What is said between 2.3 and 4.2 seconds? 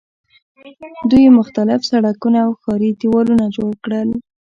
او ښاري دیوالونه جوړ کړل.